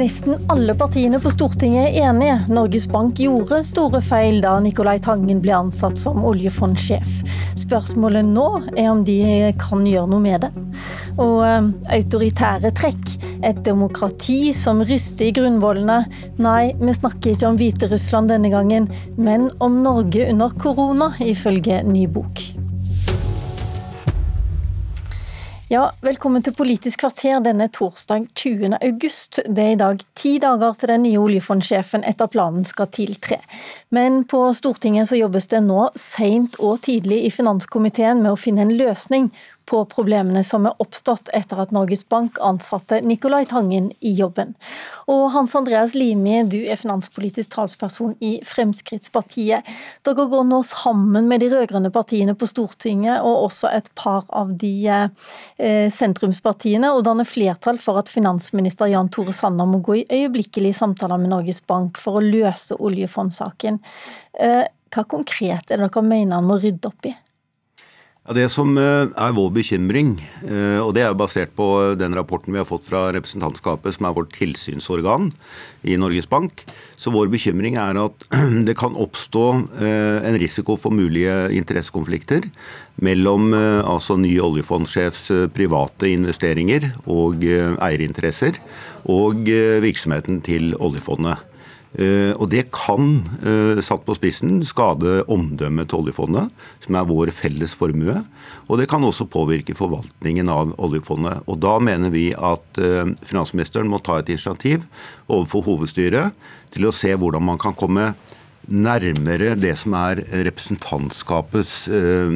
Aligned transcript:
Nesten 0.00 0.46
alle 0.48 0.72
partiene 0.78 1.18
på 1.20 1.28
Stortinget 1.28 1.90
er 1.90 2.06
enige. 2.08 2.36
Norges 2.48 2.86
Bank 2.88 3.18
gjorde 3.20 3.58
store 3.66 3.98
feil 4.00 4.38
da 4.40 4.54
Nicolai 4.64 4.94
Tangen 5.04 5.42
ble 5.44 5.52
ansatt 5.52 6.00
som 6.00 6.22
oljefondsjef. 6.24 7.18
Spørsmålet 7.60 8.24
nå 8.24 8.46
er 8.70 8.88
om 8.88 9.02
de 9.04 9.18
kan 9.60 9.84
gjøre 9.84 10.08
noe 10.08 10.22
med 10.24 10.46
det. 10.46 10.50
Og 11.20 11.42
eh, 11.44 11.68
autoritære 11.98 12.72
trekk. 12.80 13.12
Et 13.44 13.60
demokrati 13.66 14.54
som 14.56 14.80
ryster 14.88 15.28
i 15.28 15.36
grunnvollene. 15.36 15.98
Nei, 16.40 16.72
vi 16.80 16.96
snakker 16.96 17.34
ikke 17.34 17.50
om 17.50 17.60
Hviterussland 17.60 18.32
denne 18.32 18.54
gangen, 18.56 18.88
men 19.20 19.50
om 19.60 19.82
Norge 19.84 20.30
under 20.32 20.56
korona, 20.64 21.12
ifølge 21.20 21.82
ny 21.84 22.08
bok. 22.08 22.40
Ja, 25.70 25.92
velkommen 26.02 26.42
til 26.42 26.50
Politisk 26.58 26.98
kvarter 27.04 27.36
denne 27.44 27.68
torsdag 27.70 28.24
20. 28.40 28.72
august. 28.82 29.36
Det 29.46 29.62
er 29.62 29.76
i 29.76 29.78
dag 29.78 30.00
ti 30.18 30.32
dager 30.42 30.74
til 30.74 30.90
den 30.90 31.04
nye 31.04 31.20
oljefondsjefen 31.22 32.02
etter 32.10 32.26
planen 32.26 32.64
skal 32.66 32.88
tiltre. 32.90 33.38
Men 33.94 34.24
på 34.26 34.40
Stortinget 34.58 35.12
så 35.12 35.20
jobbes 35.20 35.46
det 35.52 35.60
nå 35.62 35.84
seint 35.94 36.58
og 36.58 36.80
tidlig 36.88 37.20
i 37.28 37.30
finanskomiteen 37.30 38.18
med 38.24 38.32
å 38.32 38.40
finne 38.48 38.66
en 38.66 38.74
løsning 38.80 39.30
på 39.70 39.84
problemene 39.86 40.42
som 40.46 40.66
er 40.66 40.78
oppstått 40.82 41.30
etter 41.36 41.60
at 41.62 41.70
Norges 41.74 42.02
Bank 42.10 42.40
ansatte 42.42 42.98
Nicolai 43.06 43.44
Tangen 43.46 43.90
i 44.02 44.12
jobben. 44.18 44.56
Og 45.10 45.28
Hans 45.34 45.54
Andreas 45.58 45.94
Limi, 45.94 46.40
du 46.50 46.58
er 46.64 46.80
finanspolitisk 46.80 47.52
talsperson 47.54 48.16
i 48.24 48.32
Fremskrittspartiet. 48.46 49.68
Dere 50.06 50.26
går 50.32 50.48
nå 50.48 50.60
sammen 50.66 51.30
med 51.30 51.44
de 51.44 51.52
rød-grønne 51.52 51.92
partiene 51.94 52.34
på 52.34 52.48
Stortinget 52.50 53.22
og 53.22 53.46
også 53.46 53.70
et 53.70 53.92
par 53.98 54.26
av 54.34 54.50
de 54.58 54.74
eh, 54.90 55.86
sentrumspartiene 55.94 56.90
og 56.90 57.04
danner 57.06 57.28
flertall 57.28 57.78
for 57.78 58.02
at 58.02 58.10
finansminister 58.10 58.90
Jan 58.90 59.12
Tore 59.14 59.36
Sanner 59.36 59.70
må 59.70 59.78
gå 59.86 60.00
i 60.00 60.06
øyeblikkelige 60.10 60.80
samtaler 60.82 61.22
med 61.22 61.30
Norges 61.36 61.62
Bank 61.62 62.00
for 62.00 62.18
å 62.18 62.26
løse 62.26 62.74
oljefondssaken. 62.74 63.78
Eh, 64.34 64.64
hva 64.90 65.06
konkret 65.06 65.70
er 65.70 65.78
det 65.78 65.86
dere 65.86 66.02
mener 66.02 66.40
han 66.40 66.50
må 66.50 66.58
rydde 66.58 66.90
opp 66.90 67.06
i? 67.06 67.14
Det 68.30 68.44
som 68.46 68.76
eh, 68.78 69.08
er 69.10 69.32
vår 69.34 69.48
bekymring, 69.56 70.12
eh, 70.46 70.78
og 70.78 70.92
det 70.94 71.02
er 71.02 71.16
basert 71.18 71.50
på 71.58 71.66
den 71.98 72.14
rapporten 72.14 72.54
vi 72.54 72.60
har 72.60 72.68
fått 72.68 72.86
fra 72.86 73.08
representantskapet, 73.16 73.96
som 73.96 74.06
er 74.06 74.14
vårt 74.14 74.30
tilsynsorgan 74.36 75.32
i 75.82 75.96
Norges 75.98 76.30
Bank, 76.30 76.62
så 76.94 77.10
vår 77.10 77.26
bekymring 77.32 77.74
er 77.82 77.98
at 77.98 78.26
det 78.68 78.76
kan 78.78 78.94
oppstå 78.94 79.44
eh, 79.82 80.22
en 80.30 80.38
risiko 80.38 80.78
for 80.78 80.94
mulige 80.94 81.50
interessekonflikter 81.58 82.46
mellom 83.02 83.50
altså 83.56 84.18
ny 84.20 84.34
oljefondsjefs 84.44 85.30
private 85.56 86.10
investeringer 86.12 86.90
og 87.08 87.40
eierinteresser 87.40 88.58
og 89.08 89.48
virksomheten 89.80 90.42
til 90.44 90.74
oljefondet. 90.76 91.49
Eh, 91.98 92.30
og 92.38 92.46
det 92.52 92.68
kan, 92.70 93.18
eh, 93.42 93.82
satt 93.82 94.04
på 94.06 94.14
spissen, 94.14 94.62
skade 94.62 95.24
omdømmet 95.26 95.88
til 95.88 95.98
oljefondet, 95.98 96.50
som 96.80 96.94
er 96.94 97.04
vår 97.04 97.32
felles 97.34 97.74
formue. 97.74 98.22
Og 98.68 98.78
det 98.78 98.88
kan 98.88 99.02
også 99.02 99.26
påvirke 99.26 99.74
forvaltningen 99.74 100.48
av 100.48 100.74
oljefondet. 100.78 101.42
Og 101.48 101.58
da 101.58 101.78
mener 101.78 102.10
vi 102.10 102.30
at 102.32 102.78
eh, 102.78 103.10
finansministeren 103.26 103.90
må 103.90 103.98
ta 104.02 104.18
et 104.18 104.28
initiativ 104.28 104.86
overfor 105.28 105.66
hovedstyret 105.66 106.32
til 106.70 106.86
å 106.86 106.94
se 106.94 107.10
hvordan 107.10 107.42
man 107.42 107.58
kan 107.58 107.74
komme 107.74 108.14
nærmere 108.70 109.56
det 109.58 109.74
som 109.80 109.94
er 109.98 110.22
representantskapets 110.46 111.72
eh, 111.90 112.34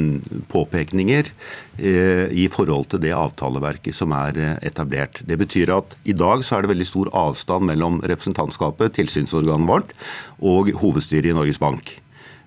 påpekninger 0.50 1.30
eh, 1.78 2.27
i 2.34 2.46
forhold 2.52 2.90
til 2.90 3.02
det 3.04 3.14
avtaleverket 3.16 3.94
som 3.96 4.12
er 4.16 4.38
eh, 4.38 4.55
etablert. 4.66 5.22
Det 5.27 5.38
betyr 5.40 5.72
at 5.78 5.94
i 6.05 6.16
dag 6.16 6.44
så 6.44 6.58
er 6.58 6.64
det 6.64 6.74
veldig 6.74 6.88
stor 6.90 7.10
avstand 7.14 7.68
mellom 7.70 8.00
representantskapet, 8.02 8.96
tilsynsorganet 8.98 9.70
vårt, 9.70 9.95
og 10.42 10.72
hovedstyret 10.83 11.30
i 11.30 11.36
Norges 11.36 11.62
Bank. 11.62 12.00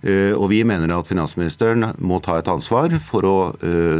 Og 0.07 0.51
Vi 0.51 0.59
mener 0.61 0.91
at 0.93 1.07
finansministeren 1.09 1.87
må 1.97 2.19
ta 2.21 2.35
et 2.37 2.47
ansvar 2.47 2.93
for 3.01 3.25
å, 3.25 3.37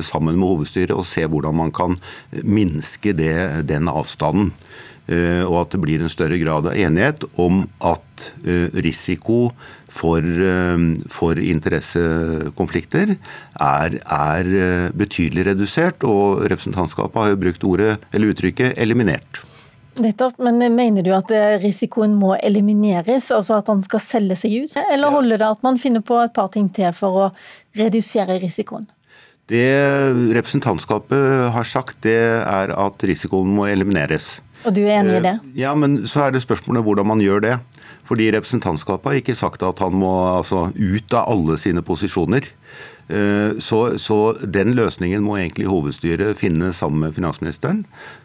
sammen 0.06 0.38
med 0.38 0.46
hovedstyret, 0.46 0.94
å 0.94 1.02
se 1.04 1.26
hvordan 1.26 1.58
man 1.58 1.72
kan 1.74 1.98
minske 2.46 3.16
det, 3.18 3.66
den 3.68 3.90
avstanden. 3.90 4.54
Eh, 5.08 5.44
og 5.48 5.62
at 5.62 5.74
det 5.74 5.80
blir 5.80 6.04
en 6.04 6.12
større 6.12 6.38
grad 6.42 6.68
av 6.68 6.76
enighet 6.76 7.24
om 7.40 7.62
at 7.80 8.30
eh, 8.44 8.68
risiko 8.84 9.54
for, 9.88 10.20
eh, 10.20 10.82
for 11.12 11.40
interessekonflikter 11.40 13.14
er, 13.16 14.00
er, 14.04 14.50
betydelig 14.98 15.48
redusert. 15.54 16.04
Og 16.04 16.44
representantskapet 16.52 17.22
har 17.22 17.32
jo 17.32 17.44
brukt 17.46 17.64
ordet, 17.68 17.94
eller 18.12 18.34
uttrykket 18.34 18.76
'eliminert'. 18.76 19.46
Nettopp, 19.98 20.38
men 20.38 20.76
Mener 20.76 21.02
du 21.02 21.10
at 21.16 21.32
risikoen 21.64 22.14
må 22.14 22.36
elimineres, 22.38 23.32
altså 23.34 23.58
at 23.58 23.68
han 23.72 23.82
skal 23.82 24.00
selge 24.04 24.36
seg 24.38 24.54
ut? 24.62 24.76
Eller 24.92 25.10
holder 25.10 25.42
det 25.42 25.48
at 25.48 25.64
man 25.64 25.80
finner 25.82 26.06
på 26.06 26.20
et 26.22 26.36
par 26.36 26.52
ting 26.54 26.70
til 26.70 26.94
for 26.94 27.10
å 27.24 27.32
redusere 27.74 28.38
risikoen? 28.38 28.86
Det 29.48 29.64
representantskapet 30.36 31.52
har 31.56 31.64
sagt, 31.64 32.02
det 32.04 32.20
er 32.44 32.74
at 32.76 33.04
risikoen 33.08 33.48
må 33.56 33.66
elimineres. 33.72 34.42
Og 34.66 34.74
du 34.76 34.84
er 34.86 35.00
enig 35.00 35.20
i 35.20 35.24
det? 35.26 35.38
Eh, 35.40 35.56
ja, 35.64 35.74
men 35.78 36.02
så 36.10 36.28
er 36.28 36.36
det 36.36 36.44
spørsmålet 36.46 36.86
hvordan 36.86 37.10
man 37.14 37.24
gjør 37.24 37.44
det. 37.46 37.56
Fordi 38.08 38.30
representantskapet 38.32 39.10
har 39.10 39.20
ikke 39.20 39.36
sagt 39.36 39.66
at 39.68 39.82
han 39.84 39.98
må 40.00 40.14
altså, 40.38 40.70
ut 40.72 41.18
av 41.18 41.28
alle 41.34 41.58
sine 41.60 41.84
posisjoner. 41.86 42.48
Eh, 43.08 43.60
så, 43.64 43.82
så, 44.00 44.20
den 44.42 44.74
løsningen 44.78 45.24
må 45.24 45.38
egentlig 45.38 45.68
hovedstyret 45.72 46.40
finne 46.40 46.72
sammen 46.76 47.04
med 47.04 47.18
finansministeren. 47.18 47.84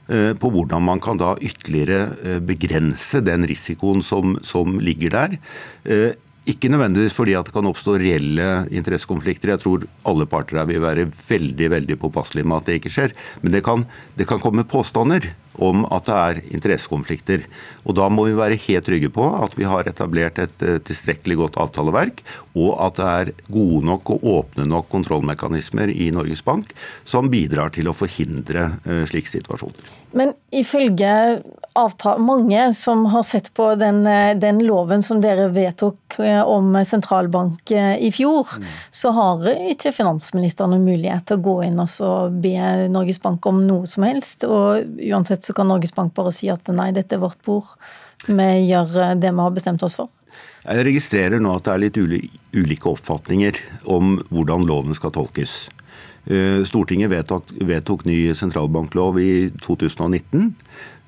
Eh, 0.08 0.32
på 0.38 0.52
hvordan 0.54 0.86
man 0.86 1.02
kan 1.02 1.20
da 1.20 1.34
ytterligere 1.42 2.40
begrense 2.46 3.22
den 3.26 3.46
risikoen 3.50 4.04
som, 4.06 4.38
som 4.46 4.78
ligger 4.82 5.18
der. 5.18 5.40
Ikke 6.42 6.66
nødvendigvis 6.72 7.14
fordi 7.14 7.36
at 7.38 7.46
det 7.46 7.54
kan 7.54 7.68
oppstå 7.70 8.00
reelle 8.02 8.46
interessekonflikter. 8.74 9.52
Jeg 9.52 9.62
tror 9.62 9.84
alle 10.10 10.26
parter 10.26 10.58
her 10.58 10.66
vil 10.66 10.82
være 10.82 11.06
veldig 11.28 11.68
veldig 11.76 11.96
påpasselige 12.02 12.48
med 12.50 12.58
at 12.58 12.70
det 12.70 12.80
ikke 12.80 12.90
skjer. 12.90 13.14
Men 13.44 13.54
det 13.54 13.62
kan, 13.66 13.84
det 14.18 14.26
kan 14.30 14.42
komme 14.42 14.66
påstander 14.66 15.30
om 15.60 15.84
at 15.92 16.08
det 16.08 16.18
er 16.18 16.40
interessekonflikter. 16.56 17.46
Og 17.84 17.96
Da 17.98 18.08
må 18.08 18.26
vi 18.28 18.36
være 18.38 18.60
helt 18.60 18.86
trygge 18.86 19.10
på 19.12 19.26
at 19.42 19.56
vi 19.58 19.66
har 19.68 19.88
etablert 19.88 20.38
et 20.42 20.62
eh, 20.64 20.78
tilstrekkelig 20.78 21.38
godt 21.42 21.58
avtaleverk, 21.62 22.22
og 22.54 22.76
at 22.86 22.98
det 22.98 23.08
er 23.08 23.32
gode 23.52 23.82
nok 23.86 24.14
og 24.16 24.28
åpne 24.36 24.66
nok 24.68 24.88
kontrollmekanismer 24.92 25.92
i 25.92 26.10
Norges 26.14 26.44
Bank 26.44 26.72
som 27.04 27.30
bidrar 27.32 27.72
til 27.74 27.90
å 27.90 27.96
forhindre 27.96 28.70
eh, 28.86 29.04
slike 29.08 29.30
situasjoner. 29.32 29.98
Men 30.12 30.34
ifølge 30.52 31.40
mange 32.20 32.66
som 32.76 33.06
har 33.08 33.22
sett 33.24 33.48
på 33.56 33.70
den, 33.80 34.02
eh, 34.06 34.34
den, 34.36 34.60
loven 34.66 35.02
som 35.02 35.22
dere 35.24 35.48
vedtok 35.48 36.18
om 36.44 36.76
sentralbank 36.84 37.72
i 37.72 38.10
fjor, 38.12 38.46
mm. 38.60 38.66
så 38.92 39.10
har 39.16 39.46
ikke 39.72 39.94
finansministeren 39.96 40.74
noen 40.74 40.84
mulighet 40.84 41.24
til 41.26 41.38
å 41.38 41.44
gå 41.46 41.54
inn 41.64 41.80
og 41.80 42.36
be 42.44 42.88
Norges 42.92 43.22
Bank 43.22 43.46
om 43.48 43.62
noe 43.66 43.88
som 43.88 44.04
helst. 44.04 44.44
og 44.44 44.84
uansett 45.00 45.41
så 45.44 45.54
kan 45.56 45.70
Norges 45.70 45.94
Bank 45.96 46.14
bare 46.16 46.32
si 46.34 46.50
at 46.52 46.68
nei, 46.74 46.90
dette 46.96 47.16
er 47.16 47.22
vårt 47.22 47.40
bord, 47.46 47.74
vi 48.26 48.50
gjør 48.68 48.98
eh, 49.02 49.14
det 49.20 49.32
vi 49.32 49.44
har 49.44 49.54
bestemt 49.54 49.84
oss 49.86 49.98
for? 49.98 50.10
Jeg 50.62 50.86
registrerer 50.86 51.42
nå 51.42 51.56
at 51.58 51.66
det 51.66 51.72
er 51.72 51.82
litt 51.82 51.98
ulike 52.54 52.88
oppfatninger 52.88 53.58
om 53.90 54.16
hvordan 54.30 54.66
loven 54.68 54.96
skal 54.96 55.12
tolkes. 55.14 55.66
Eh, 56.26 56.62
Stortinget 56.68 57.10
vedtok, 57.10 57.50
vedtok 57.66 58.04
ny 58.06 58.16
sentralbanklov 58.36 59.18
i 59.22 59.50
2019. 59.64 60.52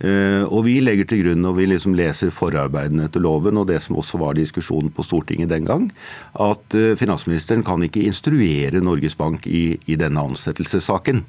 Eh, 0.04 0.42
og 0.42 0.64
vi 0.66 0.80
legger 0.82 1.06
til 1.06 1.22
grunn 1.22 1.44
når 1.44 1.54
vi 1.58 1.68
liksom 1.70 1.94
leser 1.94 2.34
forarbeidene 2.34 3.06
til 3.14 3.22
loven, 3.26 3.60
og 3.60 3.68
det 3.70 3.78
som 3.84 4.00
også 4.00 4.18
var 4.22 4.34
diskusjonen 4.38 4.90
på 4.94 5.06
Stortinget 5.06 5.52
den 5.52 5.68
gang, 5.68 5.86
at 6.34 6.78
finansministeren 6.98 7.62
kan 7.66 7.82
ikke 7.86 8.02
instruere 8.08 8.82
Norges 8.82 9.14
Bank 9.14 9.46
i, 9.46 9.78
i 9.86 10.00
denne 10.00 10.26
ansettelsessaken. 10.32 11.22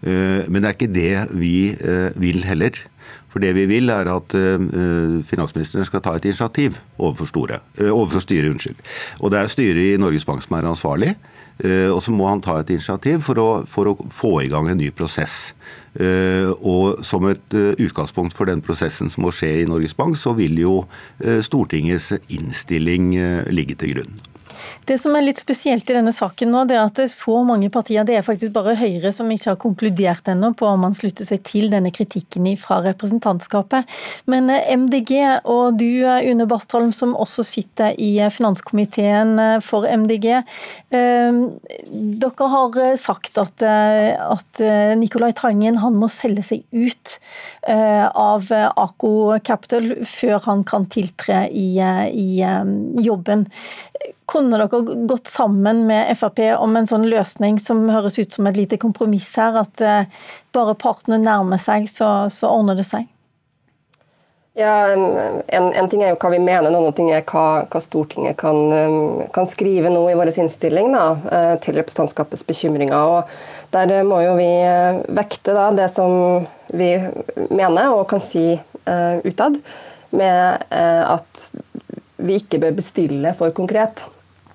Eh, 0.00 0.48
men 0.48 0.62
det 0.62 0.68
er 0.68 0.76
ikke 0.76 0.94
det 0.94 1.14
vi 1.36 1.54
eh, 1.76 2.08
vil 2.20 2.44
heller. 2.46 2.78
For 3.30 3.42
det 3.42 3.52
vi 3.54 3.66
vil 3.70 3.92
er 3.92 4.08
at 4.10 4.34
eh, 4.34 5.20
finansministeren 5.28 5.86
skal 5.86 6.02
ta 6.02 6.16
et 6.16 6.26
initiativ 6.26 6.80
overfor, 6.98 7.28
store, 7.30 7.60
overfor 7.90 8.24
styret. 8.24 8.50
Unnskyld. 8.54 8.80
Og 9.20 9.32
det 9.32 9.40
er 9.40 9.52
styret 9.52 9.82
i 9.84 10.00
Norges 10.00 10.26
Bank 10.26 10.42
som 10.46 10.56
er 10.58 10.70
ansvarlig. 10.70 11.14
Og 11.60 11.98
så 12.00 12.12
må 12.14 12.24
han 12.28 12.40
ta 12.40 12.54
et 12.60 12.70
initiativ 12.72 13.20
for 13.26 13.40
å, 13.40 13.48
for 13.68 13.90
å 13.90 13.96
få 14.16 14.30
i 14.44 14.48
gang 14.48 14.70
en 14.70 14.78
ny 14.80 14.88
prosess. 14.96 15.52
Og 15.98 17.02
som 17.04 17.26
et 17.28 17.56
utgangspunkt 17.58 18.32
for 18.38 18.48
den 18.48 18.62
prosessen 18.64 19.12
som 19.12 19.26
må 19.26 19.34
skje 19.34 19.50
i 19.60 19.68
Norges 19.68 19.96
Bank, 19.98 20.16
så 20.16 20.32
vil 20.38 20.56
jo 20.62 20.74
Stortingets 21.20 22.14
innstilling 22.32 23.12
ligge 23.52 23.76
til 23.76 23.98
grunn. 23.98 24.29
Det 24.88 24.96
som 24.98 25.14
er 25.14 25.24
litt 25.24 25.40
spesielt 25.40 25.88
i 25.90 25.94
denne 25.96 26.12
saken 26.14 26.50
nå, 26.52 26.64
det 26.68 26.76
er 26.76 26.84
at 26.84 26.96
det 26.98 27.06
er 27.06 27.12
så 27.12 27.40
mange 27.46 27.70
partier, 27.72 28.04
det 28.06 28.16
er 28.18 28.26
faktisk 28.26 28.54
bare 28.54 28.76
Høyre 28.80 29.12
som 29.14 29.30
ikke 29.30 29.52
har 29.52 29.60
konkludert 29.60 30.28
ennå 30.30 30.52
på 30.58 30.66
om 30.66 30.84
man 30.86 30.96
slutter 30.96 31.26
seg 31.26 31.42
til 31.46 31.68
denne 31.72 31.92
kritikken 31.94 32.48
fra 32.60 32.80
representantskapet. 32.84 33.88
Men 34.30 34.50
eh, 34.52 34.70
MDG 34.76 35.12
og 35.48 35.78
du 35.80 36.02
eh, 36.02 36.30
Une 36.30 36.46
Bastholm, 36.50 36.92
som 36.96 37.14
også 37.14 37.44
sitter 37.46 37.94
i 38.00 38.12
eh, 38.18 38.32
finanskomiteen 38.32 39.60
for 39.64 39.86
MDG. 39.86 40.26
Dere 40.90 42.48
har 42.54 42.78
sagt 43.00 43.38
at, 43.40 43.62
at 43.62 44.60
Nicolai 44.98 45.30
Tangen 45.36 45.78
han 45.82 45.96
må 45.98 46.08
selge 46.12 46.44
seg 46.46 46.64
ut 46.72 47.16
av 47.68 48.48
Ako 48.50 49.12
Capital 49.46 49.92
før 50.08 50.40
han 50.46 50.64
kan 50.68 50.88
tiltre 50.92 51.44
i, 51.50 51.68
i 51.78 53.04
jobben. 53.04 53.46
Kunne 54.30 54.58
dere 54.60 54.82
gått 55.10 55.26
sammen 55.28 55.86
med 55.88 56.10
Frp 56.18 56.38
om 56.54 56.76
en 56.78 56.86
sånn 56.86 57.08
løsning 57.10 57.58
som 57.58 57.82
høres 57.90 58.18
ut 58.20 58.36
som 58.36 58.46
et 58.46 58.60
lite 58.60 58.78
kompromiss 58.78 59.32
her? 59.40 59.58
At 59.64 59.82
eh, 59.82 60.20
bare 60.54 60.76
partene 60.78 61.18
nærmer 61.18 61.58
seg, 61.58 61.88
så, 61.90 62.28
så 62.30 62.52
ordner 62.52 62.78
det 62.78 62.86
seg? 62.86 63.08
Ja, 64.58 64.90
en, 64.92 65.72
en, 65.72 65.88
ting 65.88 66.02
er 66.02 66.10
jo 66.10 66.18
hva 66.18 66.32
vi 66.34 66.40
mener, 66.42 66.66
en 66.68 66.76
annen 66.76 66.94
ting 66.94 67.08
er 67.14 67.22
hva, 67.22 67.62
hva 67.70 67.80
Stortinget 67.80 68.36
kan, 68.40 68.56
um, 68.74 69.20
kan, 69.32 69.46
skrive 69.48 69.92
nå 69.92 70.02
i 70.10 70.16
vår 70.18 70.32
innstilling 70.42 70.90
da, 70.92 71.04
eh, 71.30 71.52
til 71.62 71.78
representantskapets 71.78 72.42
bekymringer. 72.48 73.14
Og 73.14 73.70
der 73.72 74.02
må 74.06 74.20
jo 74.24 74.34
vi 74.40 74.50
eh, 74.50 75.00
vekte 75.16 75.54
da, 75.56 75.68
det 75.78 75.86
som 75.94 76.44
vi 76.76 76.90
mener 77.48 77.94
og 77.94 78.08
kan 78.10 78.22
si 78.22 78.52
uh, 78.52 79.16
utad, 79.24 79.58
med 80.10 80.66
uh, 80.74 81.14
at 81.14 81.46
vi 82.20 82.36
ikke 82.42 82.60
bør 82.66 82.74
bestille 82.82 83.32
for 83.38 83.54
konkret. 83.54 84.02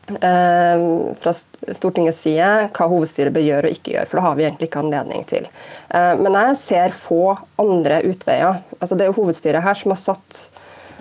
Eh, 0.05 1.13
fra 1.17 1.31
Stortingets 1.73 2.19
side 2.21 2.49
hva 2.75 2.85
hovedstyret 2.91 3.33
bør 3.33 3.41
gjøre 3.41 3.69
og 3.69 3.77
ikke 3.77 3.95
gjøre. 3.95 4.09
For 4.09 4.19
det 4.19 4.25
har 4.27 4.35
vi 4.37 4.43
egentlig 4.45 4.67
ikke 4.69 4.81
anledning 4.83 5.23
til. 5.29 5.47
Eh, 5.89 6.11
men 6.19 6.37
jeg 6.37 6.57
ser 6.61 6.97
få 6.97 7.21
andre 7.61 8.03
utveier. 8.05 8.61
Altså 8.77 8.93
det 8.93 9.05
er 9.05 9.09
jo 9.09 9.17
hovedstyret 9.23 9.65
her 9.65 9.79
som 9.79 9.95
har 9.95 10.01
satt 10.01 10.43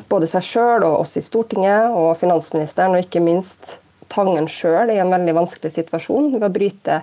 både 0.08 0.28
seg 0.28 0.46
sjøl 0.46 0.86
og 0.86 1.02
oss 1.02 1.18
i 1.20 1.24
Stortinget 1.24 1.92
og 1.92 2.14
finansministeren 2.20 2.96
og 2.96 3.04
ikke 3.04 3.24
minst 3.24 3.78
Tangen 4.14 4.46
sjøl 4.46 4.92
i 4.92 5.00
en 5.02 5.10
veldig 5.10 5.32
vanskelig 5.34 5.72
situasjon 5.74 6.36
ved 6.36 6.44
å 6.46 6.52
bryte 6.54 7.00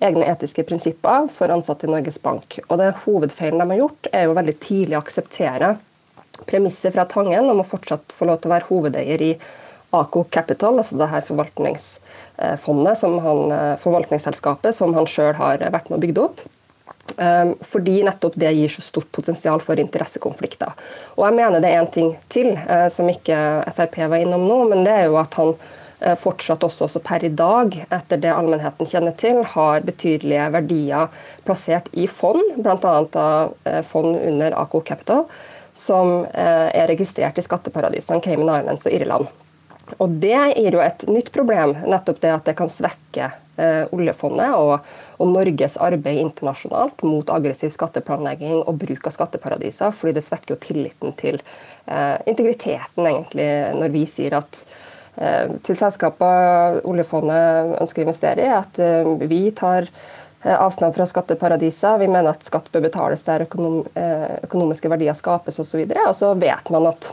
egne 0.00 0.28
etiske 0.30 0.62
prinsipper 0.64 1.26
for 1.34 1.52
ansatte 1.52 1.84
i 1.84 1.90
Norges 1.90 2.16
Bank. 2.22 2.58
Og 2.70 2.78
det 2.80 2.94
Hovedfeilen 3.02 3.60
de 3.60 3.66
har 3.74 3.80
gjort, 3.82 4.08
er 4.12 4.24
jo 4.24 4.36
veldig 4.38 4.54
tidlig 4.62 4.96
å 4.96 5.02
akseptere 5.02 5.74
premisset 6.48 6.94
fra 6.94 7.04
Tangen 7.10 7.50
om 7.50 7.60
å 7.60 7.66
fortsatt 7.66 8.14
få 8.14 8.28
lov 8.30 8.40
til 8.40 8.50
å 8.50 8.54
være 8.54 8.68
hovedeier 8.70 9.24
i 9.26 9.30
Aco 10.00 10.24
Capital, 10.30 10.80
altså 10.82 10.98
det 11.00 11.08
her 11.12 11.24
forvaltningsfondet, 11.26 12.98
som 13.00 13.18
han, 13.24 13.46
eh, 13.52 13.72
forvaltningsselskapet 13.82 14.76
som 14.76 14.94
han 14.96 15.08
sjøl 15.10 15.34
har 15.38 15.64
vært 15.64 15.90
med 15.90 15.98
å 15.98 16.04
bygge 16.04 16.28
opp. 16.28 16.44
Um, 17.16 17.54
fordi 17.60 18.02
nettopp 18.04 18.34
det 18.36 18.50
gir 18.52 18.68
så 18.68 18.82
stort 18.82 19.08
potensial 19.14 19.60
for 19.62 19.78
interessekonflikter. 19.80 20.74
Og 21.14 21.22
jeg 21.24 21.36
mener 21.38 21.62
det 21.62 21.70
er 21.70 21.80
en 21.80 21.92
ting 21.92 22.10
til 22.32 22.50
uh, 22.58 22.88
som 22.92 23.08
ikke 23.08 23.38
Frp 23.76 24.00
var 24.10 24.20
innom 24.20 24.44
nå, 24.44 24.58
men 24.72 24.82
det 24.84 24.92
er 24.92 25.06
jo 25.06 25.16
at 25.20 25.38
han 25.38 25.54
uh, 25.54 26.16
fortsatt 26.18 26.66
også, 26.66 26.88
også, 26.88 27.02
per 27.06 27.24
i 27.24 27.32
dag, 27.32 27.78
etter 27.94 28.20
det 28.20 28.34
allmennheten 28.34 28.90
kjenner 28.90 29.16
til, 29.16 29.40
har 29.54 29.86
betydelige 29.86 30.50
verdier 30.58 31.24
plassert 31.46 31.88
i 31.94 32.08
fond, 32.10 32.42
bl.a. 32.58 32.96
av 33.22 33.82
fond 33.86 34.18
under 34.18 34.58
Ako 34.66 34.82
Capital, 34.84 35.24
som 35.76 36.26
er 36.32 36.88
registrert 36.88 37.36
i 37.36 37.44
skatteparadisene 37.44 38.24
Cayman 38.24 38.54
Islands 38.58 38.88
og 38.88 38.96
Irland. 38.96 39.45
Og 39.98 40.08
Det 40.10 40.36
gir 40.56 40.74
jo 40.74 40.82
et 40.82 41.04
nytt 41.08 41.30
problem, 41.34 41.76
nettopp 41.86 42.18
det 42.22 42.32
at 42.34 42.48
det 42.48 42.56
kan 42.58 42.70
svekke 42.70 43.28
eh, 43.30 43.84
oljefondet 43.94 44.54
og, 44.58 44.88
og, 45.16 45.30
Norges 45.30 45.76
arbeid 45.82 46.20
internasjonalt 46.24 47.04
mot 47.06 47.30
aggressiv 47.32 47.72
skatteplanlegging 47.74 48.58
og 48.64 48.80
bruk 48.80 49.06
av 49.06 49.14
skatteparadiser, 49.14 49.94
fordi 49.96 50.16
det 50.18 50.24
svekker 50.26 50.54
jo 50.54 50.60
tilliten 50.62 51.16
til 51.20 51.38
eh, 51.38 52.16
integriteten, 52.26 53.06
egentlig, 53.06 53.48
når 53.78 53.94
vi 53.94 54.04
sier 54.10 54.38
at 54.40 54.62
eh, 55.22 55.54
til 55.66 55.78
selskaper 55.78 56.80
oljefondet 56.84 57.76
ønsker 57.80 58.02
å 58.02 58.08
investere 58.08 58.46
i, 58.46 58.54
at 58.58 58.80
eh, 58.82 59.12
vi 59.22 59.44
tar 59.56 59.86
eh, 59.86 60.56
avstand 60.56 60.96
fra 60.98 61.06
skatteparadiser. 61.08 62.02
Vi 62.02 62.10
mener 62.10 62.34
at 62.34 62.48
skatt 62.48 62.72
bør 62.74 62.88
betales 62.88 63.22
der 63.28 63.46
økonom, 63.46 63.84
eh, 63.94 64.42
økonomiske 64.48 64.90
verdier 64.92 65.16
skapes 65.16 65.62
osv. 65.62 65.86
Og, 65.86 66.02
og 66.08 66.18
så 66.18 66.34
vet 66.42 66.74
man 66.74 66.90
at 66.90 67.12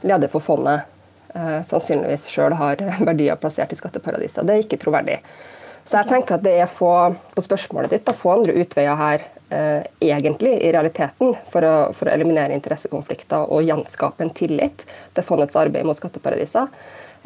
leder 0.00 0.32
for 0.32 0.40
fondet 0.40 0.88
sannsynligvis 1.32 2.28
sjøl 2.32 2.56
har 2.58 2.80
verdier 3.08 3.38
plassert 3.40 3.72
i 3.72 3.78
skatteparadiser. 3.78 4.46
Det 4.46 4.56
er 4.56 4.64
ikke 4.64 4.80
troverdig. 4.82 5.20
Så 5.84 5.98
jeg 5.98 6.10
tenker 6.10 6.36
at 6.36 6.44
det 6.44 6.56
er 6.62 6.70
få, 6.70 6.92
på 7.34 7.44
spørsmålet 7.44 7.94
ditt, 7.94 8.08
å 8.10 8.16
få 8.16 8.34
andre 8.36 8.56
utveier 8.60 8.98
her 9.00 9.24
eh, 9.50 9.86
egentlig, 10.04 10.52
i 10.62 10.72
realiteten, 10.74 11.32
for 11.52 11.66
å, 11.66 11.74
for 11.96 12.06
å, 12.06 12.14
eliminere 12.14 12.54
interessekonflikter 12.56 13.48
og 13.50 13.64
gjenskape 13.66 14.22
en 14.26 14.34
tillit 14.36 14.84
til 15.16 15.26
fondets 15.26 15.58
arbeid 15.58 15.88
mot 15.88 15.98
skatteparadiser, 15.98 16.68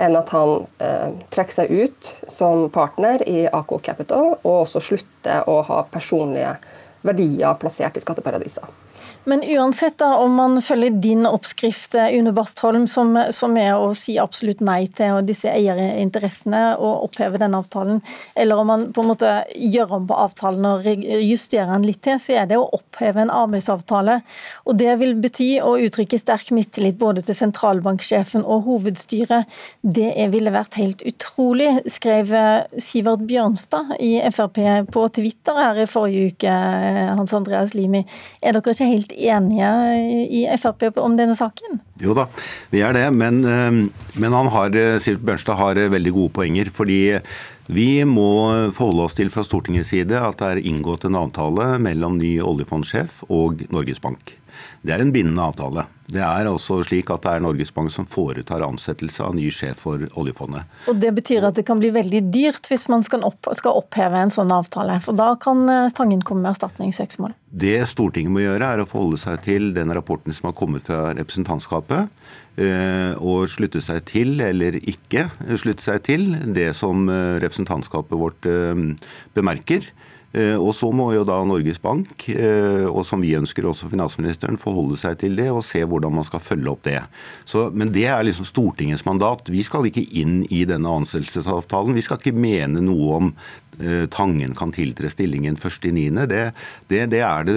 enn 0.00 0.16
at 0.18 0.32
han 0.34 0.64
eh, 0.82 1.10
trekker 1.34 1.58
seg 1.58 1.74
ut 1.74 2.14
som 2.30 2.68
partner 2.74 3.26
i 3.28 3.44
AK 3.50 3.76
Capital, 3.84 4.34
og 4.40 4.62
også 4.64 4.82
slutter 4.88 5.50
å 5.50 5.60
ha 5.68 5.82
personlige 5.90 6.56
verdier 7.04 7.60
plassert 7.60 7.98
i 7.98 8.02
skatteparadiser. 8.02 8.83
Men 9.24 9.42
uansett 9.42 9.98
da, 9.98 10.16
om 10.16 10.34
man 10.34 10.62
følger 10.62 10.90
din 10.90 11.26
oppskrift, 11.26 11.94
eh, 11.94 12.12
Une 12.18 12.32
Bastholm, 12.32 12.86
som, 12.86 13.16
som, 13.30 13.56
er 13.56 13.72
å 13.72 13.94
si 13.96 14.18
absolutt 14.20 14.60
nei 14.60 14.84
til 14.92 15.22
disse 15.24 15.48
eierinteressene 15.48 16.74
og 16.76 17.06
oppheve 17.06 17.40
denne 17.40 17.62
avtalen, 17.62 18.02
eller 18.36 18.60
om 18.60 18.68
man 18.68 18.84
på 18.92 19.00
en 19.00 19.08
måte 19.14 19.30
gjør 19.56 19.94
om 19.96 20.08
på 20.10 20.18
avtalen 20.26 20.68
og 20.68 20.88
justerer 21.24 21.72
den 21.72 21.86
litt 21.88 22.02
til, 22.04 22.18
så 22.20 22.36
er 22.42 22.50
det 22.50 22.58
å 22.60 22.66
oppheve 22.76 23.22
en 23.24 23.32
arbeidsavtale. 23.32 24.18
Og 24.68 24.76
Det 24.84 24.98
vil 25.00 25.16
bety 25.16 25.48
å 25.64 25.72
uttrykke 25.80 26.20
sterk 26.20 26.52
mistillit 26.52 27.00
både 27.00 27.24
til 27.24 27.38
sentralbanksjefen 27.38 28.44
og 28.44 28.68
hovedstyret. 28.68 29.48
Det 29.80 30.12
ville 30.34 30.52
vært 30.52 30.76
helt 30.76 31.00
utrolig, 31.08 31.70
skrev 31.96 32.34
eh, 32.36 32.68
Sivert 32.76 33.24
Bjørnstad 33.24 33.96
i 34.04 34.18
Frp 34.28 34.60
på 34.92 35.08
Twitter 35.16 35.62
her 35.62 35.80
i 35.80 35.88
forrige 35.88 36.34
uke, 36.34 36.52
eh, 36.52 37.08
Hans 37.16 37.32
Andreas 37.32 37.72
Limi. 37.72 38.04
Er 38.44 38.58
dere 38.58 38.76
ikke 38.76 38.92
helt 38.92 39.13
enige 39.14 39.70
i 40.28 40.44
Frp 40.60 40.98
om 41.00 41.16
denne 41.18 41.36
saken? 41.38 41.80
Jo 42.02 42.16
da, 42.16 42.28
vi 42.72 42.82
er 42.84 42.94
det. 42.96 43.08
Men, 43.14 43.42
eh, 43.44 43.80
men 44.20 44.38
han 44.38 44.52
har, 44.54 44.70
Silv 44.74 45.02
Sivert 45.04 45.26
Bjørnstad 45.26 45.60
har 45.60 45.80
eh, 45.80 45.90
veldig 45.92 46.14
gode 46.14 46.34
poenger. 46.40 46.70
fordi 46.74 47.18
vi 47.66 48.04
må 48.04 48.70
forholde 48.76 49.06
oss 49.06 49.16
til 49.16 49.30
fra 49.32 49.40
Stortingets 49.40 49.88
side 49.94 50.18
at 50.20 50.36
det 50.36 50.48
er 50.50 50.66
inngått 50.68 51.06
en 51.08 51.16
avtale 51.16 51.78
mellom 51.80 52.18
ny 52.20 52.36
oljefondsjef 52.44 53.22
og 53.32 53.64
Norges 53.72 54.02
Bank. 54.04 54.36
Det 54.84 54.92
er 54.92 55.00
en 55.00 55.12
bindende 55.14 55.40
avtale. 55.40 55.86
Det 56.04 56.20
er 56.20 56.44
altså 56.44 56.82
slik 56.84 57.08
at 57.08 57.22
det 57.24 57.30
er 57.32 57.40
Norges 57.40 57.70
Bank 57.72 57.88
som 57.90 58.04
foretar 58.04 58.60
ansettelse 58.66 59.24
av 59.24 59.32
ny 59.32 59.46
sjef 59.54 59.80
for 59.86 60.02
oljefondet. 60.20 60.68
Og 60.92 60.98
Det 61.00 61.14
betyr 61.16 61.46
at 61.48 61.56
det 61.56 61.64
kan 61.64 61.80
bli 61.80 61.88
veldig 61.94 62.20
dyrt 62.28 62.68
hvis 62.68 62.84
man 62.92 63.02
skal, 63.06 63.24
opp, 63.24 63.48
skal 63.56 63.80
oppheve 63.80 64.20
en 64.20 64.32
sånn 64.34 64.52
avtale. 64.52 64.98
For 65.00 65.16
da 65.16 65.32
kan 65.40 65.64
Tangen 65.96 66.20
komme 66.20 66.44
med 66.44 66.52
erstatningssøksmål. 66.52 67.32
Det 67.48 67.78
Stortinget 67.88 68.34
må 68.34 68.44
gjøre, 68.44 68.68
er 68.68 68.84
å 68.84 68.88
forholde 68.90 69.22
seg 69.24 69.40
til 69.46 69.72
den 69.76 69.92
rapporten 69.96 70.36
som 70.36 70.50
har 70.50 70.58
kommet 70.58 70.84
fra 70.84 71.14
representantskapet. 71.16 72.12
Eh, 72.54 73.16
og 73.18 73.48
slutte 73.50 73.80
seg 73.82 74.04
til, 74.06 74.36
eller 74.44 74.76
ikke 74.78 75.26
slutte 75.58 75.82
seg 75.82 76.04
til, 76.06 76.28
det 76.54 76.68
som 76.78 77.08
eh, 77.10 77.40
representantskapet 77.42 78.14
vårt 78.20 78.46
eh, 78.46 78.84
bemerker. 79.34 79.88
Eh, 80.34 80.56
og 80.58 80.72
så 80.74 80.88
må 80.90 81.12
jo 81.14 81.22
da 81.26 81.36
Norges 81.46 81.78
Bank, 81.82 82.26
eh, 82.32 82.88
og 82.88 83.04
som 83.06 83.22
vi 83.22 83.36
ønsker 83.38 83.68
også 83.70 83.86
finansministeren, 83.92 84.58
forholde 84.58 84.98
seg 84.98 85.20
til 85.20 85.36
det 85.38 85.46
og 85.52 85.62
se 85.62 85.84
hvordan 85.86 86.16
man 86.16 86.26
skal 86.26 86.42
følge 86.42 86.72
opp 86.72 86.82
det. 86.88 86.98
Så, 87.46 87.68
men 87.70 87.92
det 87.94 88.08
er 88.10 88.24
liksom 88.26 88.48
Stortingets 88.48 89.04
mandat. 89.06 89.46
Vi 89.52 89.62
skal 89.66 89.86
ikke 89.86 90.02
inn 90.18 90.40
i 90.50 90.64
denne 90.66 90.90
ansettelsesavtalen. 90.90 91.94
Vi 91.94 92.02
skal 92.02 92.18
ikke 92.18 92.34
mene 92.34 92.82
noe 92.82 93.20
om 93.20 93.30
eh, 93.78 94.08
Tangen 94.10 94.56
kan 94.58 94.74
tiltre 94.74 95.12
stillingen 95.12 95.54
1.9. 95.54 96.26
Det, 96.26 96.42
det, 96.90 97.04
det, 97.14 97.22
er 97.22 97.46
det, 97.46 97.54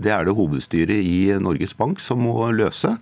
det 0.00 0.14
er 0.16 0.24
det 0.24 0.38
hovedstyret 0.40 1.04
i 1.04 1.36
Norges 1.36 1.76
Bank 1.76 2.00
som 2.00 2.24
må 2.24 2.48
løse. 2.56 2.96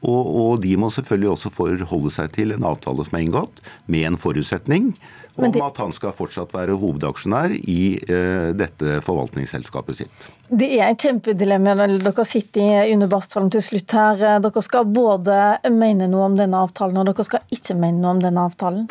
Og, 0.00 0.26
og 0.26 0.52
de 0.64 0.74
må 0.80 0.88
selvfølgelig 0.90 1.34
også 1.36 1.54
forholde 1.54 2.10
seg 2.14 2.34
til 2.34 2.56
en 2.56 2.66
avtale 2.66 3.04
som 3.06 3.18
er 3.18 3.26
inngått, 3.28 3.62
med 3.86 4.08
en 4.08 4.18
forutsetning 4.18 4.94
om 5.36 5.46
det, 5.52 5.62
at 5.62 5.80
han 5.82 5.94
skal 5.96 6.14
fortsatt 6.16 6.54
være 6.54 6.76
hovedaksjonær 6.80 7.54
i 7.58 7.82
eh, 8.02 8.50
dette 8.56 8.98
forvaltningsselskapet 9.06 10.00
sitt. 10.02 10.28
Det 10.50 10.70
er 10.78 10.88
et 10.88 11.06
kjempedilemma 11.06 11.76
når 11.78 11.98
dere 12.02 12.26
sitter 12.26 12.88
i 12.88 12.94
under 12.94 13.10
Bastholm 13.10 13.50
til 13.54 13.64
slutt 13.64 13.94
her. 13.96 14.26
Dere 14.42 14.64
skal 14.66 14.90
både 14.90 15.40
mene 15.70 16.10
noe 16.10 16.28
om 16.30 16.38
denne 16.38 16.60
avtalen, 16.66 17.00
og 17.00 17.10
dere 17.12 17.26
skal 17.28 17.46
ikke 17.54 17.78
mene 17.78 18.02
noe 18.02 18.16
om 18.16 18.22
denne 18.24 18.46
avtalen. 18.50 18.88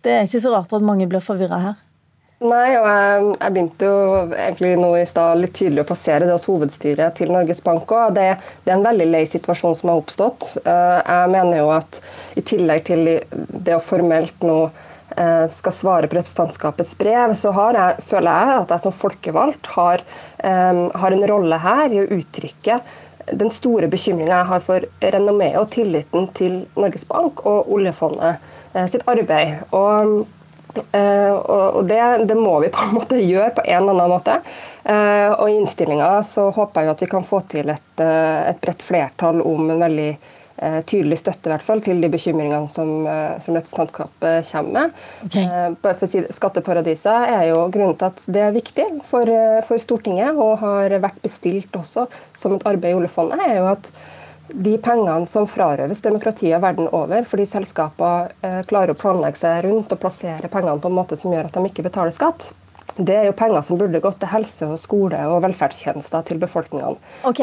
Det 0.00 0.16
er 0.16 0.26
ikke 0.26 0.42
så 0.46 0.54
rart 0.54 0.72
at 0.72 0.84
mange 0.84 1.08
blir 1.10 1.24
forvirra 1.24 1.60
her. 1.60 1.78
Nei, 2.40 2.70
og 2.78 2.86
jeg, 2.88 3.24
jeg, 3.34 3.52
begynte 3.52 3.88
jo 3.90 3.96
egentlig 4.32 4.70
nå 4.80 4.94
i 4.96 5.04
stad 5.04 5.42
litt 5.42 5.52
tydelig 5.58 5.82
å 5.82 5.88
passere 5.90 6.24
det 6.24 6.32
hos 6.32 6.46
hovedstyret 6.48 7.18
til 7.18 7.32
Norges 7.34 7.60
Bank 7.60 7.90
òg. 7.92 8.14
Det, 8.16 8.30
det, 8.62 8.70
er 8.70 8.78
en 8.78 8.86
veldig 8.86 9.08
lei 9.10 9.26
situasjon 9.28 9.76
som 9.76 9.92
har 9.92 10.00
oppstått. 10.00 10.46
Eh, 10.62 11.00
jeg 11.04 11.32
mener 11.34 11.60
jo 11.60 11.66
at 11.74 11.98
i 12.40 12.44
tillegg 12.48 12.86
til 12.86 13.10
det 13.28 13.76
å 13.76 13.82
formelt 13.84 14.40
nå 14.40 14.56
skal 15.56 15.74
svare 15.74 16.08
på 16.08 16.16
representantskapets 16.16 16.94
brev, 16.98 17.34
så 17.34 17.52
jeg, 17.74 18.04
føler 18.08 18.30
jeg 18.30 18.58
at 18.62 18.74
jeg 18.74 18.84
som 18.84 18.94
folkevalgt 18.94 19.70
har, 19.74 20.04
har 20.40 21.16
en 21.16 21.26
rolle 21.28 21.58
her 21.60 21.94
i 21.94 22.02
å 22.02 22.08
uttrykke 22.16 22.80
den 23.36 23.50
store 23.52 23.88
bekymringa 23.90 24.32
jeg 24.32 24.48
har 24.50 24.64
for 24.64 24.86
renommeet 25.02 25.58
og 25.60 25.70
tilliten 25.74 26.28
til 26.36 26.60
Norges 26.78 27.06
Bank 27.08 27.44
og 27.46 27.70
oljefondet 27.74 28.50
sitt 28.90 29.06
arbeid. 29.10 29.64
Og 29.76 30.28
og 30.70 31.84
det, 31.88 32.00
det, 32.30 32.34
må 32.38 32.60
vi 32.62 32.68
på 32.70 32.84
en 32.84 32.92
måte 32.94 33.16
gjøre 33.18 33.50
på 33.56 33.64
en 33.66 33.80
eller 33.82 33.96
annen 33.96 34.12
måte. 34.12 34.36
Og 34.86 35.48
I 35.50 35.56
innstillinga 35.58 36.10
så 36.26 36.44
håper 36.54 36.84
jeg 36.84 36.92
at 36.92 37.02
vi 37.02 37.08
kan 37.10 37.26
få 37.26 37.40
til 37.50 37.72
et, 37.72 38.02
et 38.02 38.60
bredt 38.62 38.84
flertall 38.86 39.42
om 39.42 39.66
en 39.66 39.82
veldig 39.82 40.12
tydelig 40.84 41.20
støtte 41.20 41.48
i 41.48 41.52
hvert 41.54 41.64
fall, 41.64 41.80
til 41.84 42.02
de 42.02 42.10
bekymringene 42.12 42.68
som, 42.68 43.06
som 43.40 43.56
representantskapet 43.56 44.50
kommer 44.50 44.74
med. 44.76 44.98
Okay. 45.26 45.46
bare 45.80 45.96
for 45.96 46.04
å 46.04 46.10
si 46.10 46.24
Skatteparadiser 46.36 47.32
er 47.32 47.46
jo 47.48 47.62
grunnen 47.72 47.96
til 47.96 48.10
at 48.10 48.24
det 48.28 48.44
er 48.44 48.56
viktig 48.56 48.86
for, 49.08 49.34
for 49.68 49.80
Stortinget, 49.80 50.36
og 50.36 50.58
har 50.60 50.96
vært 51.00 51.20
bestilt 51.24 51.76
også 51.80 52.06
som 52.36 52.56
et 52.56 52.66
arbeid 52.68 52.92
i 52.92 52.98
oljefondet, 53.00 53.40
er 53.46 53.60
jo 53.62 53.68
at 53.72 53.92
de 54.54 54.76
pengene 54.82 55.26
som 55.26 55.46
frarøves 55.48 56.02
demokratiet 56.02 56.62
verden 56.62 56.88
over 56.96 57.26
fordi 57.28 57.46
selskaper 57.48 58.32
eh, 58.42 58.60
klarer 58.68 58.94
å 58.94 58.98
planlegge 58.98 59.42
seg 59.42 59.64
rundt 59.66 59.92
og 59.94 60.00
plassere 60.02 60.50
pengene 60.50 60.80
på 60.82 60.90
en 60.90 60.96
måte 60.96 61.18
som 61.20 61.32
gjør 61.32 61.48
at 61.48 61.56
de 61.56 61.70
ikke 61.70 61.86
betaler 61.86 62.14
skatt, 62.14 62.50
det 62.98 63.14
er 63.16 63.26
jo 63.28 63.34
penger 63.36 63.62
som 63.64 63.78
burde 63.80 64.00
gått 64.02 64.18
til 64.20 64.30
helse 64.32 64.66
og 64.66 64.78
skole 64.80 65.18
og 65.30 65.42
velferdstjenester 65.44 66.24
til 66.28 66.40
befolkningen. 66.42 66.96
Ok, 67.28 67.40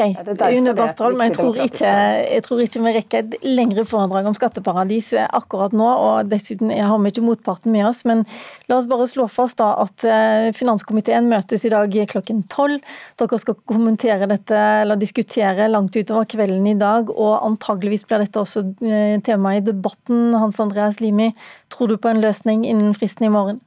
Une 0.52 0.74
Bastholm, 0.76 1.20
jeg 1.24 1.34
tror, 1.36 1.58
ikke, 1.64 1.92
jeg 2.24 2.44
tror 2.46 2.62
ikke 2.64 2.82
vi 2.84 2.94
rekker 2.98 3.24
et 3.24 3.36
lengre 3.46 3.84
foredrag 3.88 4.28
om 4.28 4.36
skatteparadis 4.36 5.12
akkurat 5.26 5.74
nå. 5.76 5.88
og 5.88 6.30
Dessuten 6.30 6.72
jeg 6.74 6.86
har 6.86 7.00
vi 7.02 7.12
ikke 7.12 7.24
motparten 7.26 7.72
med 7.74 7.86
oss. 7.88 8.04
Men 8.08 8.24
la 8.68 8.78
oss 8.78 8.88
bare 8.90 9.08
slå 9.10 9.28
fast 9.32 9.58
da 9.62 9.70
at 9.84 10.06
eh, 10.06 10.48
finanskomiteen 10.56 11.30
møtes 11.30 11.64
i 11.66 11.72
dag 11.72 11.94
klokken 12.12 12.44
tolv. 12.52 12.82
Dere 13.18 13.40
skal 13.42 13.58
kommentere 13.68 14.28
dette 14.30 14.58
eller 14.82 15.00
diskutere 15.00 15.70
langt 15.70 15.96
utover 15.96 16.28
kvelden 16.28 16.66
i 16.70 16.76
dag. 16.78 17.12
Og 17.14 17.38
antageligvis 17.46 18.06
blir 18.08 18.24
dette 18.24 18.42
også 18.42 18.66
eh, 18.84 19.16
tema 19.24 19.56
i 19.56 19.64
debatten. 19.64 20.34
Hans 20.38 20.60
Andreas 20.62 21.00
Limi, 21.02 21.32
tror 21.72 21.90
du 21.90 21.98
på 21.98 22.12
en 22.12 22.22
løsning 22.24 22.66
innen 22.68 22.94
fristen 22.98 23.28
i 23.28 23.32
morgen? 23.32 23.62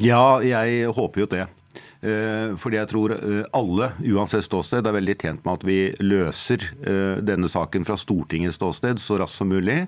Ja, 0.00 0.40
jeg 0.40 0.88
håper 0.96 1.24
jo 1.24 1.30
det. 1.30 1.46
Eh, 2.00 2.54
fordi 2.56 2.78
jeg 2.78 2.88
tror 2.88 3.12
eh, 3.12 3.42
alle, 3.52 3.90
uansett 4.08 4.46
ståsted, 4.46 4.86
er 4.88 4.96
veldig 4.96 5.16
tjent 5.20 5.42
med 5.44 5.58
at 5.58 5.66
vi 5.68 5.78
løser 6.00 6.64
eh, 6.80 7.20
denne 7.20 7.50
saken 7.52 7.84
fra 7.84 7.98
Stortingets 8.00 8.56
ståsted 8.56 9.02
så 9.02 9.18
raskt 9.20 9.36
som 9.42 9.50
mulig. 9.52 9.82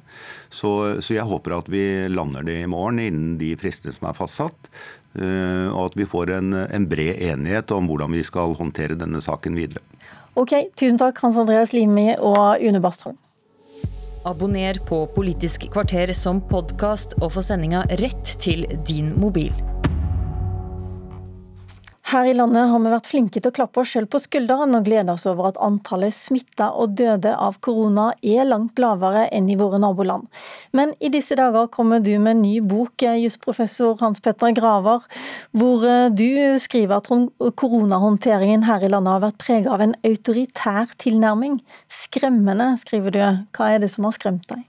Så, 0.52 1.00
så, 1.00 1.16
jeg 1.16 1.25
håper 1.28 1.57
at 1.57 1.71
vi 1.73 1.85
lander 2.12 2.45
det 2.45 2.59
i 2.61 2.69
morgen 2.69 3.00
innen 3.00 3.38
de 3.40 3.54
fristene 3.57 3.97
som 3.97 4.11
er 4.11 4.19
fastsatt. 4.19 4.73
Og 5.12 5.81
at 5.83 5.97
vi 6.00 6.07
får 6.09 6.31
en, 6.38 6.54
en 6.57 6.85
bred 6.88 7.19
enighet 7.21 7.69
om 7.76 7.85
hvordan 7.85 8.14
vi 8.16 8.23
skal 8.25 8.54
håndtere 8.57 8.97
denne 8.97 9.21
saken 9.21 9.59
videre. 9.61 9.83
Ok, 10.40 10.54
Tusen 10.73 10.97
takk, 10.97 11.21
Hans 11.21 11.37
Andreas 11.37 11.75
Limi 11.76 12.14
og 12.16 12.64
Une 12.64 12.81
Bastholm. 12.81 13.19
Abonner 14.25 14.81
på 14.88 15.02
Politisk 15.12 15.66
kvarter 15.75 16.14
som 16.16 16.40
podkast 16.49 17.19
og 17.21 17.35
få 17.37 17.45
sendinga 17.45 17.85
rett 18.00 18.33
til 18.40 18.64
din 18.88 19.12
mobil. 19.21 19.52
Her 22.12 22.26
i 22.28 22.33
landet 22.37 22.69
har 22.69 22.81
vi 22.85 22.90
vært 22.92 23.07
flinke 23.09 23.40
til 23.40 23.49
å 23.49 23.54
klappe 23.57 23.81
oss 23.81 23.95
selv 23.95 24.11
på 24.12 24.19
skulderen 24.21 24.76
og 24.76 24.85
glede 24.85 25.14
oss 25.14 25.23
over 25.31 25.47
at 25.49 25.61
antallet 25.64 26.12
smitta 26.12 26.66
og 26.76 26.92
døde 26.99 27.31
av 27.33 27.54
korona 27.64 28.11
er 28.21 28.45
langt 28.45 28.76
lavere 28.83 29.23
enn 29.33 29.47
i 29.49 29.57
våre 29.57 29.78
naboland. 29.81 30.26
Men 30.76 30.92
i 31.00 31.09
disse 31.14 31.38
dager 31.40 31.71
kommer 31.73 32.02
du 32.04 32.11
med 32.19 32.35
en 32.35 32.42
ny 32.45 32.59
bok, 32.61 33.00
jusprofessor 33.00 33.97
Hans 34.02 34.21
Petter 34.21 34.52
Graver, 34.52 35.07
hvor 35.57 35.87
eh, 35.88 36.11
du 36.12 36.61
skriver 36.61 37.00
at 37.00 37.09
koronahåndteringen 37.57 38.66
her 38.69 38.85
i 38.85 38.92
landet 38.92 39.14
har 39.14 39.25
vært 39.31 39.40
prega 39.40 39.73
av 39.73 39.87
en 39.87 39.97
autoritær 40.04 40.92
tilnærming. 41.00 41.62
Skremmende, 42.02 42.75
skriver 42.85 43.16
du. 43.16 43.25
Hva 43.57 43.73
er 43.73 43.81
det 43.81 43.88
som 43.95 44.04
har 44.11 44.19
skremt 44.19 44.45
deg? 44.52 44.66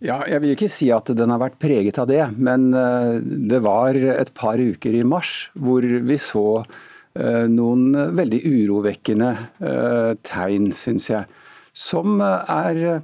Ja, 0.00 0.22
jeg 0.24 0.40
vil 0.40 0.54
ikke 0.54 0.70
si 0.72 0.88
at 0.96 1.10
den 1.12 1.28
har 1.28 1.42
vært 1.42 1.58
preget 1.60 1.98
av 2.00 2.06
det, 2.08 2.22
men 2.40 2.70
eh, 2.72 3.18
det 3.20 3.58
var 3.60 3.96
et 3.98 4.30
par 4.36 4.56
uker 4.56 4.96
i 4.96 5.04
mars 5.04 5.50
hvor 5.52 5.84
vi 5.84 6.16
så 6.20 6.62
eh, 6.62 7.44
noen 7.52 7.92
veldig 8.16 8.40
urovekkende 8.48 9.28
eh, 9.60 10.12
tegn, 10.24 10.70
syns 10.72 11.10
jeg. 11.12 11.28
Som 11.76 12.18
er 12.20 13.02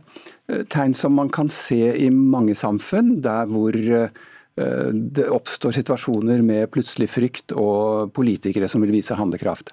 tegn 0.73 0.97
som 0.97 1.15
man 1.15 1.29
kan 1.33 1.47
se 1.53 1.79
i 2.01 2.09
mange 2.11 2.57
samfunn, 2.59 3.21
der 3.23 3.47
hvor 3.47 3.77
det 3.77 5.27
oppstår 5.31 5.77
situasjoner 5.77 6.43
med 6.43 6.67
plutselig 6.75 7.07
frykt 7.13 7.55
og 7.55 8.11
politikere 8.17 8.67
som 8.69 8.83
vil 8.83 8.95
vise 8.97 9.17
handlekraft. 9.17 9.71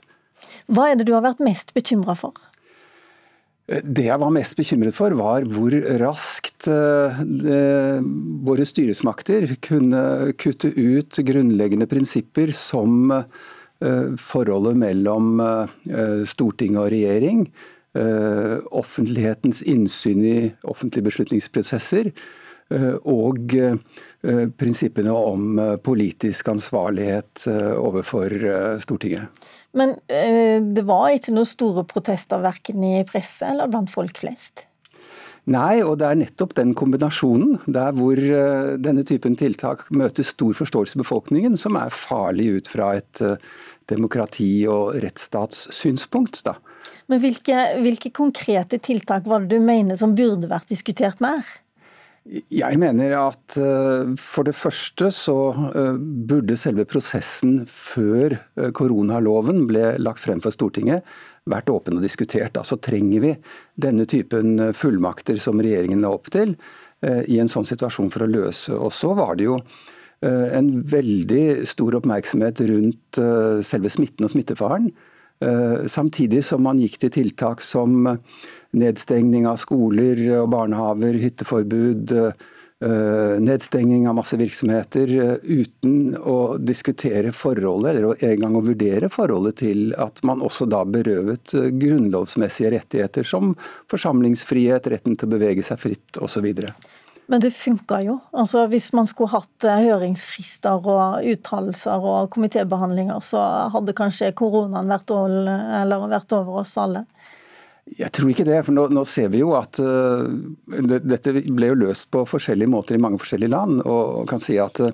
Hva 0.70 0.92
er 0.92 1.00
det 1.00 1.08
du 1.10 1.16
har 1.18 1.26
vært 1.26 1.42
mest 1.44 1.74
bekymra 1.74 2.14
for? 2.20 2.38
Det 3.64 4.10
jeg 4.10 4.20
var 4.20 4.32
mest 4.36 4.58
bekymret 4.60 4.96
for, 4.96 5.14
var 5.16 5.46
hvor 5.48 5.72
raskt 6.02 6.68
eh, 6.68 7.20
våre 8.44 8.66
styresmakter 8.68 9.54
kunne 9.64 10.34
kutte 10.36 10.68
ut 10.76 11.20
grunnleggende 11.24 11.88
prinsipper 11.88 12.52
som 12.58 13.14
eh, 13.16 14.10
forholdet 14.20 14.82
mellom 14.82 15.40
eh, 15.40 16.26
storting 16.28 16.80
og 16.80 16.92
regjering, 16.96 17.48
offentlighetens 17.94 19.60
innsyn 19.70 20.24
i 20.26 20.38
offentlige 20.66 21.06
beslutningsprosesser 21.12 22.08
og 23.06 23.54
prinsippene 24.58 25.14
om 25.14 25.62
politisk 25.86 26.50
ansvarlighet 26.56 27.44
overfor 27.78 28.34
Stortinget. 28.82 29.30
Men 29.78 29.96
eh, 30.12 30.62
det 30.62 30.86
var 30.86 31.10
ikke 31.14 31.34
noen 31.34 31.50
store 31.50 31.86
protester 31.90 32.44
verken 32.44 32.84
i 32.86 33.00
presse 33.10 33.48
eller 33.48 33.72
blant 33.72 33.92
folk 33.94 34.22
flest? 34.22 34.68
Nei, 35.44 35.82
og 35.84 35.98
det 36.00 36.08
er 36.08 36.20
nettopp 36.22 36.54
den 36.56 36.72
kombinasjonen, 36.78 37.58
der 37.68 37.92
hvor 37.98 38.16
uh, 38.16 38.78
denne 38.80 39.04
typen 39.04 39.36
tiltak 39.36 39.82
møter 39.92 40.24
stor 40.24 40.54
forståelse 40.56 40.96
i 40.96 41.02
befolkningen, 41.02 41.58
som 41.60 41.76
er 41.76 41.92
farlig 41.92 42.46
ut 42.62 42.70
fra 42.72 42.94
et 42.96 43.20
uh, 43.20 43.36
demokrati- 43.92 44.64
og 44.72 44.96
rettsstatssynspunkt. 45.04 46.46
Da. 46.48 46.56
Men 47.12 47.20
hvilke, 47.26 47.58
hvilke 47.84 48.14
konkrete 48.16 48.80
tiltak 48.80 49.28
var 49.28 49.44
det 49.44 49.58
du 49.58 49.68
mener 49.68 50.00
som 50.00 50.16
burde 50.16 50.48
vært 50.48 50.72
diskutert 50.72 51.20
mer? 51.24 51.44
Jeg 52.24 52.80
mener 52.80 53.12
at 53.20 53.58
eh, 53.60 54.14
for 54.16 54.48
det 54.48 54.56
første 54.56 55.10
så 55.12 55.36
eh, 55.76 55.98
burde 56.00 56.56
selve 56.60 56.86
prosessen 56.88 57.66
før 57.68 58.38
eh, 58.38 58.70
koronaloven 58.72 59.66
ble 59.68 59.98
lagt 60.00 60.24
frem 60.24 60.40
for 60.44 60.56
Stortinget, 60.56 61.04
vært 61.52 61.72
åpen 61.74 62.00
og 62.00 62.06
diskutert. 62.06 62.56
Altså 62.56 62.80
trenger 62.80 63.26
vi 63.26 63.34
denne 63.76 64.08
typen 64.08 64.72
fullmakter 64.72 65.42
som 65.42 65.60
regjeringen 65.60 66.06
la 66.06 66.14
opp 66.16 66.32
til 66.32 66.56
i 67.04 67.36
en 67.44 67.50
sånn 67.52 67.66
situasjon 67.68 68.14
for 68.14 68.24
å 68.24 68.30
løse. 68.32 68.72
Og 68.72 68.94
så 68.96 69.10
var 69.18 69.36
det 69.36 69.50
jo 69.50 69.58
en 70.24 70.70
veldig 70.88 71.66
stor 71.68 71.98
oppmerksomhet 72.00 72.62
rundt 72.70 73.20
selve 73.68 73.92
smitten 73.92 74.24
og 74.24 74.32
smittefaren. 74.32 74.88
Samtidig 75.90 76.44
som 76.48 76.64
man 76.64 76.80
gikk 76.80 77.00
til 77.02 77.12
tiltak 77.14 77.64
som 77.66 78.06
nedstengning 78.74 79.48
av 79.50 79.60
skoler 79.62 80.20
og 80.40 80.50
barnehaver, 80.54 81.18
hytteforbud, 81.22 82.14
nedstengning 83.40 84.08
av 84.08 84.16
masse 84.16 84.38
virksomheter, 84.38 85.08
eh, 85.22 85.38
uten 85.44 86.18
å 86.18 86.58
diskutere 86.58 87.32
forholdet, 87.32 87.96
eller 87.96 88.24
engang 88.24 88.56
å 88.56 88.66
vurdere 88.66 89.10
forholdet 89.10 89.58
til 89.58 89.94
at 89.98 90.24
man 90.24 90.42
også 90.42 90.68
da 90.70 90.84
berøvet 90.84 91.54
eh, 91.54 91.70
grunnlovsmessige 91.72 92.74
rettigheter 92.76 93.24
som 93.24 93.56
forsamlingsfrihet, 93.92 94.88
retten 94.92 95.16
til 95.16 95.30
å 95.30 95.36
bevege 95.38 95.64
seg 95.64 95.80
fritt 95.80 96.20
osv. 96.20 96.50
Men 97.32 97.42
det 97.42 97.54
funka 97.56 98.02
jo. 98.04 98.18
Altså, 98.36 98.66
hvis 98.72 98.90
man 98.96 99.08
skulle 99.08 99.32
hatt 99.32 99.66
høringsfrister 99.66 100.88
og 100.92 101.24
uttalelser 101.34 102.04
og 102.04 102.34
komitébehandlinger, 102.36 103.22
så 103.24 103.42
hadde 103.74 103.96
kanskje 103.96 104.34
koronaen 104.36 104.92
vært, 104.92 105.14
vært 106.12 106.36
over 106.36 106.64
oss 106.64 106.76
alle. 106.82 107.06
Jeg 107.84 108.14
tror 108.16 108.30
ikke 108.32 108.46
det. 108.48 108.62
for 108.64 108.76
Nå, 108.76 108.86
nå 108.96 109.02
ser 109.08 109.28
vi 109.34 109.42
jo 109.42 109.52
at 109.58 109.78
uh, 109.84 110.24
det, 110.64 111.02
dette 111.04 111.34
ble 111.36 111.68
jo 111.74 111.80
løst 111.82 112.08
på 112.14 112.24
forskjellige 112.26 112.72
måter 112.72 112.96
i 112.96 113.02
mange 113.02 113.20
forskjellige 113.20 113.52
land. 113.52 113.82
og, 113.84 114.24
kan 114.30 114.40
si 114.42 114.56
at 114.62 114.80
uh, 114.80 114.94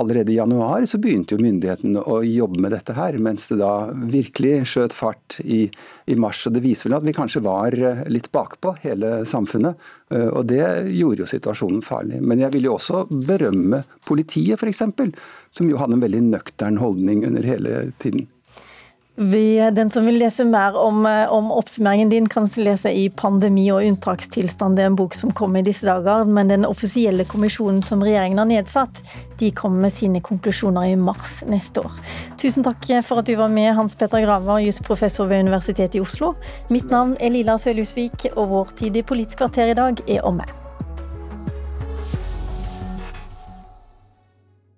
Allerede 0.00 0.32
i 0.32 0.38
januar 0.38 0.86
så 0.88 0.98
begynte 1.02 1.36
jo 1.36 1.42
myndighetene 1.44 2.00
å 2.00 2.20
jobbe 2.24 2.62
med 2.64 2.72
dette 2.72 2.94
her, 2.96 3.18
mens 3.20 3.48
det 3.50 3.58
da 3.60 3.90
virkelig 3.92 4.70
skjøt 4.72 4.96
fart 4.96 5.36
i, 5.44 5.66
i 6.08 6.16
mars. 6.16 6.46
og 6.48 6.56
Det 6.56 6.64
viser 6.64 6.88
vel 6.88 6.98
at 7.00 7.06
vi 7.06 7.16
kanskje 7.16 7.44
var 7.44 7.76
uh, 7.76 8.02
litt 8.08 8.30
bakpå, 8.32 8.74
hele 8.86 9.20
samfunnet. 9.28 9.88
og 10.10 10.42
Det 10.48 10.64
gjorde 10.96 11.22
jo 11.22 11.28
situasjonen 11.28 11.84
farlig. 11.86 12.18
Men 12.24 12.40
jeg 12.40 12.56
vil 12.56 12.70
jo 12.70 12.74
også 12.78 13.04
berømme 13.10 13.84
politiet, 14.08 14.58
f.eks., 14.58 14.82
som 15.54 15.70
jo 15.70 15.78
hadde 15.78 15.98
en 15.98 16.02
veldig 16.02 16.22
nøktern 16.32 16.80
holdning 16.80 17.26
under 17.28 17.46
hele 17.46 17.90
tiden. 18.02 18.26
Den 19.20 19.90
som 19.90 20.06
vil 20.06 20.16
lese 20.18 20.44
mer 20.48 20.76
om, 20.76 21.06
eh, 21.06 21.32
om, 21.32 21.50
oppsummeringen 21.52 22.08
din, 22.08 22.28
kan 22.28 22.48
lese 22.56 22.88
i 22.88 23.10
'Pandemi 23.10 23.70
og 23.70 23.82
unntakstilstand'. 23.82 24.76
Det 24.76 24.82
er 24.82 24.86
en 24.86 24.96
bok 24.96 25.14
som 25.14 25.30
kommer 25.30 25.58
i 25.58 25.62
disse 25.62 25.84
dager. 25.84 26.24
Men 26.24 26.48
den 26.48 26.64
offisielle 26.64 27.24
kommisjonen 27.24 27.82
som 27.84 28.00
regjeringen 28.00 28.38
har 28.38 28.46
nedsatt, 28.46 29.02
de 29.38 29.50
kommer 29.50 29.80
med 29.80 29.92
sine 29.92 30.20
konklusjoner 30.20 30.92
i 30.92 30.96
mars 30.96 31.42
neste 31.46 31.84
år. 31.84 31.92
Tusen 32.38 32.64
takk 32.64 33.04
for 33.04 33.18
at 33.18 33.26
du 33.26 33.34
var 33.36 33.48
med, 33.48 33.74
Hans 33.74 33.94
Petter 33.94 34.24
Graver, 34.24 34.58
jusprofessor 34.58 35.28
ved 35.28 35.40
Universitetet 35.40 35.96
i 35.96 36.00
Oslo. 36.00 36.34
Mitt 36.70 36.90
navn 36.90 37.16
er 37.20 37.30
Lila 37.30 37.58
Sølhusvik, 37.58 38.26
og 38.36 38.48
vår 38.48 38.76
tid 38.76 38.96
i 38.96 39.02
Politisk 39.02 39.36
kvarter 39.36 39.70
i 39.70 39.74
dag 39.74 40.00
er 40.08 40.24
omme. 40.24 40.69